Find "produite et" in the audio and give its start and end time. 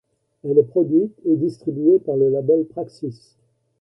0.63-1.35